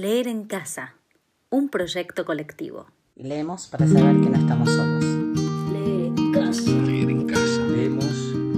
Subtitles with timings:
[0.00, 0.94] Leer en casa,
[1.50, 2.86] un proyecto colectivo.
[3.16, 5.04] Leemos para saber que no estamos solos.
[5.74, 6.70] Leer en casa.
[6.70, 7.66] Leer en casa.
[7.66, 8.06] Leemos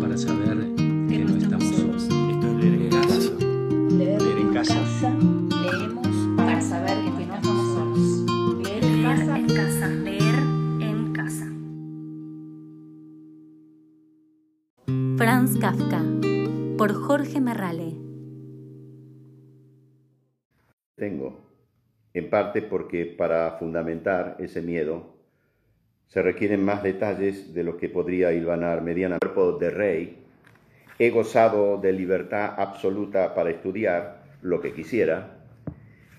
[0.01, 2.03] para saber que no estamos solos.
[2.05, 3.33] Esto es leer en casa.
[3.91, 5.11] Leer en casa.
[5.65, 8.63] Leemos para saber que no estamos solos.
[8.63, 9.37] Leer en casa.
[9.37, 9.89] en casa.
[9.89, 10.39] Leer
[10.81, 11.47] en casa.
[15.17, 16.05] Franz Kafka,
[16.79, 18.02] por Jorge Merrale.
[21.03, 21.41] Tengo,
[22.15, 25.17] en parte porque para fundamentar ese miedo
[26.07, 30.25] se requieren más detalles de lo que podría hilvanar mediana cuerpo de rey.
[31.01, 35.43] He gozado de libertad absoluta para estudiar lo que quisiera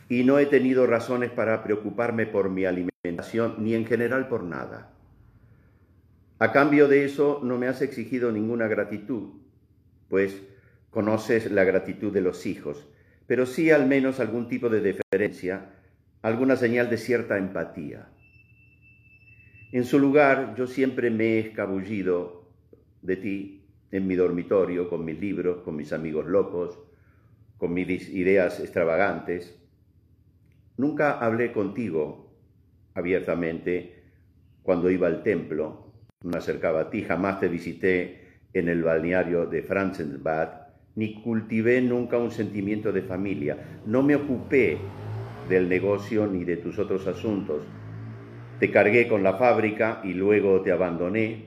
[0.10, 4.92] y no he tenido razones para preocuparme por mi alimentación ni en general por nada.
[6.40, 9.30] A cambio de eso no me has exigido ninguna gratitud,
[10.10, 10.44] pues
[10.90, 12.90] conoces la gratitud de los hijos
[13.28, 15.70] pero sí al menos algún tipo de deferencia,
[16.22, 18.08] alguna señal de cierta empatía.
[19.72, 22.52] En su lugar, yo siempre me he escabullido
[23.02, 26.80] de ti en mi dormitorio, con mis libros, con mis amigos locos,
[27.58, 29.60] con mis ideas extravagantes.
[30.78, 32.34] Nunca hablé contigo
[32.94, 34.04] abiertamente
[34.64, 35.92] cuando iba al templo,
[36.24, 40.63] me acercaba a ti, jamás te visité en el balneario de Franzenbad,
[40.96, 43.58] ni cultivé nunca un sentimiento de familia.
[43.86, 44.78] No me ocupé
[45.50, 47.64] del negocio ni de tus otros asuntos.
[48.60, 51.46] Te cargué con la fábrica y luego te abandoné.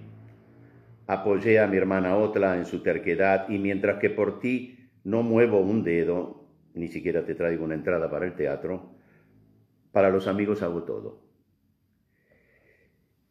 [1.07, 5.61] Apoyé a mi hermana Otla en su terquedad y mientras que por ti no muevo
[5.61, 8.97] un dedo, ni siquiera te traigo una entrada para el teatro,
[9.93, 11.26] para los amigos hago todo.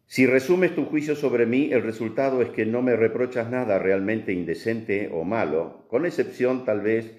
[0.07, 4.31] Si resumes tu juicio sobre mí, el resultado es que no me reprochas nada realmente
[4.31, 7.11] indecente o malo, con excepción tal vez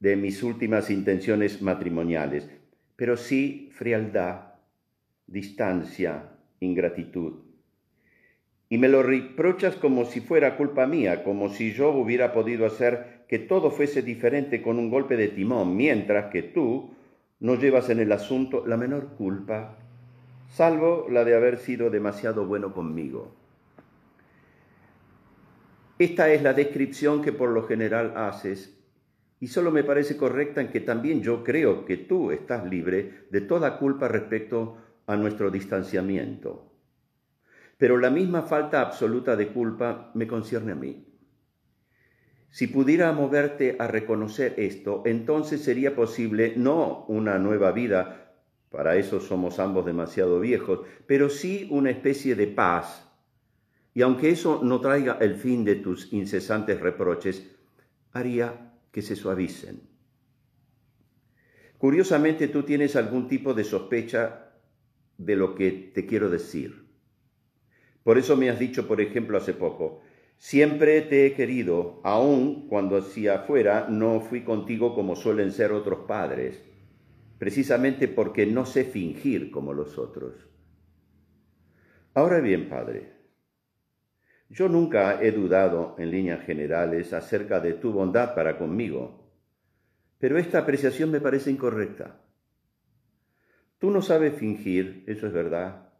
[0.00, 2.48] de mis últimas intenciones matrimoniales,
[2.94, 4.54] pero sí frialdad,
[5.26, 7.40] distancia, ingratitud.
[8.68, 13.24] Y me lo reprochas como si fuera culpa mía, como si yo hubiera podido hacer
[13.28, 16.94] que todo fuese diferente con un golpe de timón, mientras que tú
[17.40, 19.78] no llevas en el asunto la menor culpa
[20.48, 23.34] salvo la de haber sido demasiado bueno conmigo.
[25.98, 28.76] Esta es la descripción que por lo general haces
[29.40, 33.40] y solo me parece correcta en que también yo creo que tú estás libre de
[33.40, 36.72] toda culpa respecto a nuestro distanciamiento.
[37.78, 41.06] Pero la misma falta absoluta de culpa me concierne a mí.
[42.50, 48.25] Si pudiera moverte a reconocer esto, entonces sería posible no una nueva vida
[48.70, 53.08] para eso somos ambos demasiado viejos, pero sí una especie de paz.
[53.94, 57.56] Y aunque eso no traiga el fin de tus incesantes reproches,
[58.12, 59.80] haría que se suavicen.
[61.78, 64.52] Curiosamente tú tienes algún tipo de sospecha
[65.16, 66.86] de lo que te quiero decir.
[68.02, 70.02] Por eso me has dicho, por ejemplo, hace poco,
[70.36, 76.00] siempre te he querido, aun cuando hacia afuera no fui contigo como suelen ser otros
[76.06, 76.65] padres
[77.38, 80.34] precisamente porque no sé fingir como los otros.
[82.14, 83.12] Ahora bien, Padre,
[84.48, 89.32] yo nunca he dudado en líneas generales acerca de tu bondad para conmigo,
[90.18, 92.22] pero esta apreciación me parece incorrecta.
[93.78, 95.92] Tú no sabes fingir, eso es verdad,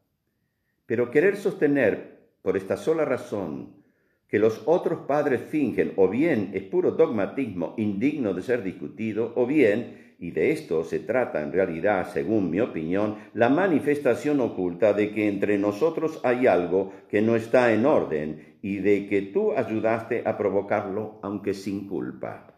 [0.86, 3.84] pero querer sostener por esta sola razón
[4.28, 9.46] que los otros padres fingen o bien es puro dogmatismo indigno de ser discutido, o
[9.46, 15.12] bien y de esto se trata en realidad, según mi opinión, la manifestación oculta de
[15.12, 20.22] que entre nosotros hay algo que no está en orden y de que tú ayudaste
[20.24, 22.54] a provocarlo aunque sin culpa.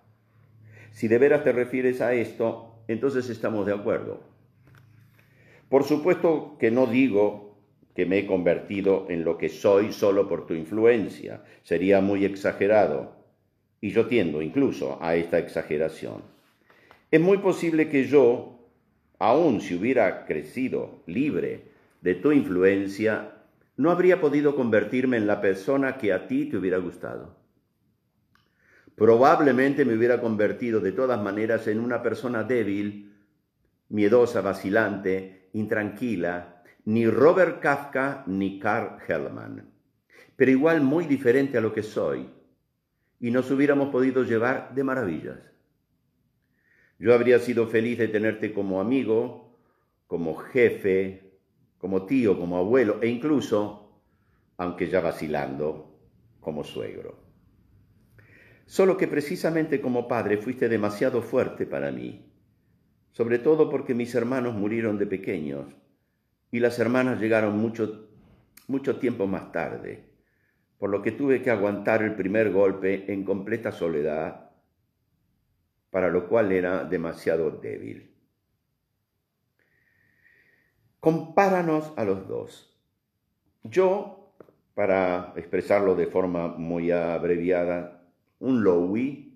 [0.92, 4.22] Si de veras te refieres a esto, entonces estamos de acuerdo.
[5.68, 7.47] Por supuesto que no digo
[7.98, 13.16] que me he convertido en lo que soy solo por tu influencia, sería muy exagerado,
[13.80, 16.22] y yo tiendo incluso a esta exageración.
[17.10, 18.60] Es muy posible que yo,
[19.18, 23.32] aun si hubiera crecido libre de tu influencia,
[23.76, 27.34] no habría podido convertirme en la persona que a ti te hubiera gustado.
[28.94, 33.12] Probablemente me hubiera convertido de todas maneras en una persona débil,
[33.88, 36.57] miedosa, vacilante, intranquila,
[36.88, 39.62] ni Robert Kafka ni Karl Hellman,
[40.36, 42.30] pero igual muy diferente a lo que soy,
[43.20, 45.38] y nos hubiéramos podido llevar de maravillas.
[46.98, 49.58] Yo habría sido feliz de tenerte como amigo,
[50.06, 51.34] como jefe,
[51.76, 54.00] como tío, como abuelo e incluso,
[54.56, 55.94] aunque ya vacilando,
[56.40, 57.18] como suegro.
[58.64, 62.24] Solo que precisamente como padre fuiste demasiado fuerte para mí.
[63.12, 65.66] sobre todo porque mis hermanos murieron de pequeños
[66.50, 68.08] y las hermanas llegaron mucho,
[68.66, 70.04] mucho tiempo más tarde,
[70.78, 74.50] por lo que tuve que aguantar el primer golpe en completa soledad,
[75.90, 78.14] para lo cual era demasiado débil.
[81.00, 82.78] Compáranos a los dos.
[83.62, 84.34] Yo,
[84.74, 88.02] para expresarlo de forma muy abreviada,
[88.40, 89.28] un Lowy,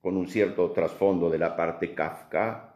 [0.00, 2.71] con un cierto trasfondo de la parte Kafka,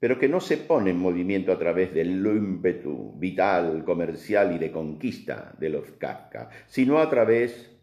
[0.00, 4.70] pero que no se pone en movimiento a través del ímpetu vital, comercial y de
[4.70, 7.76] conquista de los Kafka, sino a través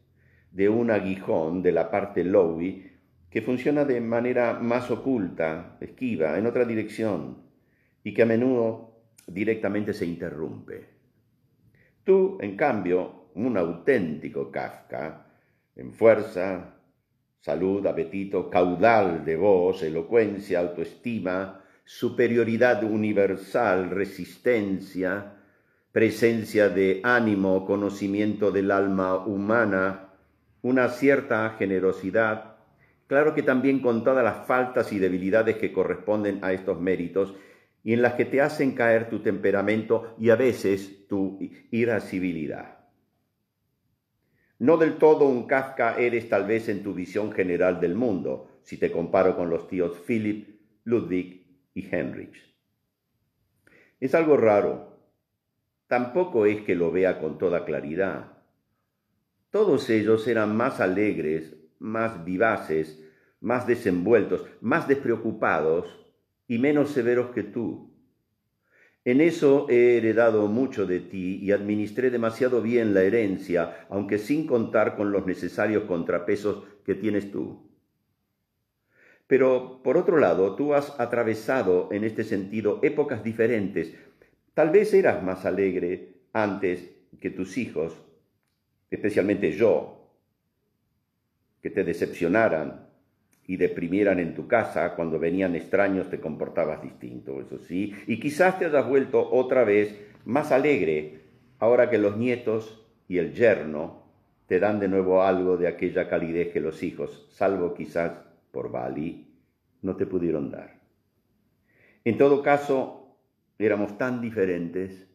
[0.52, 2.92] de un aguijón de la parte Lowy
[3.30, 7.44] que funciona de manera más oculta, esquiva, en otra dirección,
[8.02, 10.86] y que a menudo directamente se interrumpe.
[12.06, 15.28] Tú, en cambio, un auténtico Kafka,
[15.76, 16.76] en fuerza,
[17.42, 25.36] salud, apetito, caudal de voz, elocuencia, autoestima, superioridad universal, resistencia,
[25.92, 30.10] presencia de ánimo, conocimiento del alma humana,
[30.64, 32.56] una cierta generosidad,
[33.06, 37.36] claro que también con todas las faltas y debilidades que corresponden a estos méritos
[37.84, 41.38] y en las que te hacen caer tu temperamento y a veces tu
[41.70, 42.80] irascibilidad.
[44.58, 48.78] No del todo un Kafka eres tal vez en tu visión general del mundo, si
[48.78, 51.45] te comparo con los tíos Philip, Ludwig
[51.76, 51.84] y.
[54.00, 54.98] Es algo raro.
[55.88, 58.32] Tampoco es que lo vea con toda claridad.
[59.52, 63.04] Todos ellos eran más alegres, más vivaces,
[63.42, 65.88] más desenvueltos, más despreocupados
[66.48, 67.94] y menos severos que tú.
[69.04, 74.48] En eso he heredado mucho de ti y administré demasiado bien la herencia, aunque sin
[74.48, 77.65] contar con los necesarios contrapesos que tienes tú.
[79.28, 83.96] Pero, por otro lado, tú has atravesado en este sentido épocas diferentes.
[84.54, 87.94] Tal vez eras más alegre antes que tus hijos,
[88.92, 89.96] especialmente yo,
[91.62, 92.88] que te decepcionaran
[93.48, 98.60] y deprimieran en tu casa cuando venían extraños te comportabas distinto, eso sí, y quizás
[98.60, 99.96] te hayas vuelto otra vez
[100.26, 101.22] más alegre
[101.60, 104.04] ahora que los nietos y el yerno
[104.48, 108.14] te dan de nuevo algo de aquella calidez que los hijos, salvo quizás
[108.56, 109.28] por Bali,
[109.82, 110.80] no te pudieron dar.
[112.06, 113.18] En todo caso,
[113.60, 115.10] éramos tan diferentes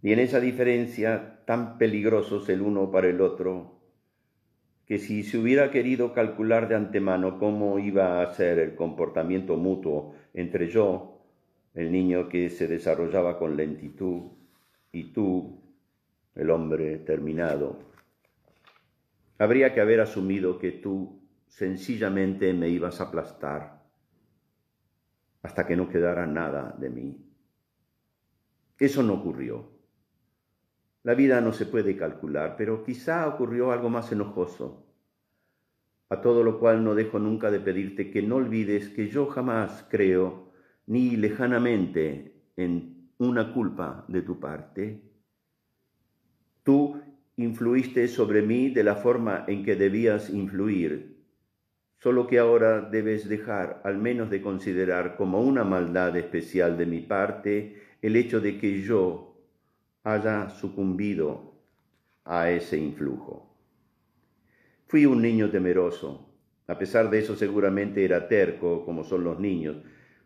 [0.00, 3.78] y en esa diferencia tan peligrosos el uno para el otro,
[4.86, 10.14] que si se hubiera querido calcular de antemano cómo iba a ser el comportamiento mutuo
[10.32, 11.20] entre yo,
[11.74, 14.32] el niño que se desarrollaba con lentitud,
[14.92, 15.60] y tú,
[16.36, 17.80] el hombre terminado,
[19.36, 21.21] habría que haber asumido que tú
[21.52, 23.82] sencillamente me ibas a aplastar
[25.42, 27.26] hasta que no quedara nada de mí.
[28.78, 29.70] Eso no ocurrió.
[31.02, 34.86] La vida no se puede calcular, pero quizá ocurrió algo más enojoso.
[36.08, 39.86] A todo lo cual no dejo nunca de pedirte que no olvides que yo jamás
[39.90, 40.52] creo,
[40.86, 45.02] ni lejanamente, en una culpa de tu parte.
[46.62, 47.02] Tú
[47.36, 51.21] influiste sobre mí de la forma en que debías influir,
[52.02, 56.98] solo que ahora debes dejar al menos de considerar como una maldad especial de mi
[56.98, 59.36] parte el hecho de que yo
[60.02, 61.52] haya sucumbido
[62.24, 63.54] a ese influjo.
[64.88, 66.28] Fui un niño temeroso,
[66.66, 69.76] a pesar de eso seguramente era terco, como son los niños.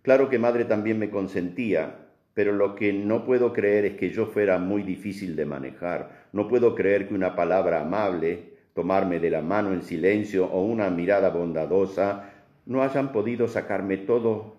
[0.00, 4.24] Claro que madre también me consentía, pero lo que no puedo creer es que yo
[4.24, 6.28] fuera muy difícil de manejar.
[6.32, 10.90] No puedo creer que una palabra amable, tomarme de la mano en silencio o una
[10.90, 12.30] mirada bondadosa,
[12.66, 14.54] no hayan podido sacarme todo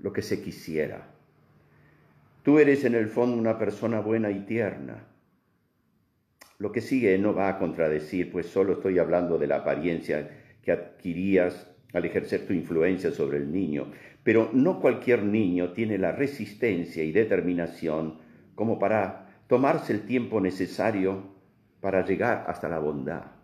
[0.00, 1.06] lo que se quisiera.
[2.42, 5.04] Tú eres en el fondo una persona buena y tierna.
[6.58, 10.28] Lo que sigue no va a contradecir, pues solo estoy hablando de la apariencia
[10.60, 13.92] que adquirías al ejercer tu influencia sobre el niño.
[14.24, 18.18] Pero no cualquier niño tiene la resistencia y determinación
[18.56, 21.30] como para tomarse el tiempo necesario
[21.80, 23.41] para llegar hasta la bondad.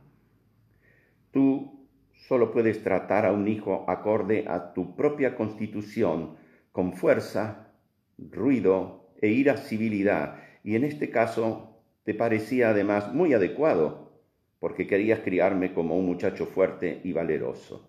[1.30, 1.86] Tú
[2.26, 6.36] solo puedes tratar a un hijo acorde a tu propia constitución,
[6.72, 7.72] con fuerza,
[8.18, 14.12] ruido e irascibilidad, y en este caso te parecía además muy adecuado,
[14.60, 17.88] porque querías criarme como un muchacho fuerte y valeroso.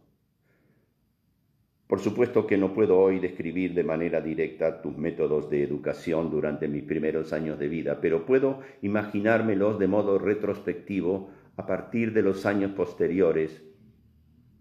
[1.87, 6.67] Por supuesto que no puedo hoy describir de manera directa tus métodos de educación durante
[6.67, 12.45] mis primeros años de vida, pero puedo imaginármelos de modo retrospectivo a partir de los
[12.45, 13.61] años posteriores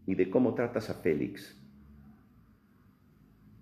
[0.04, 1.56] y de cómo tratas a Félix.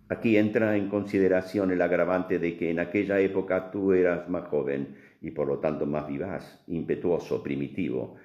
[0.08, 4.96] Aquí entra en consideración el agravante de que en aquella época tú eras más joven
[5.20, 8.16] y por lo tanto más vivaz, impetuoso, primitivo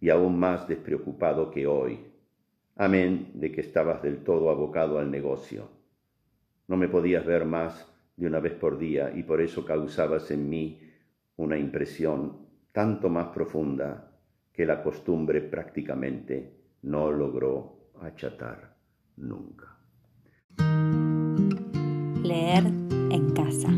[0.00, 2.06] y aún más despreocupado que hoy.
[2.76, 5.68] Amén de que estabas del todo abocado al negocio.
[6.68, 10.48] No me podías ver más de una vez por día y por eso causabas en
[10.48, 10.80] mí
[11.34, 14.09] una impresión tanto más profunda
[14.60, 16.52] que la costumbre prácticamente
[16.82, 18.76] no logró achatar
[19.16, 19.78] nunca.
[22.22, 23.68] Leer en casa.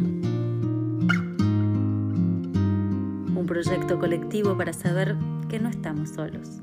[3.30, 5.14] Un proyecto colectivo para saber
[5.48, 6.60] que no estamos solos.